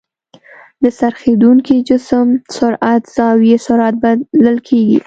د 0.83 0.85
څرخېدونکي 0.99 1.75
جسم 1.89 2.27
سرعت 2.55 3.03
زاويي 3.15 3.57
سرعت 3.67 3.95
بلل 4.03 4.57
کېږي. 4.67 4.99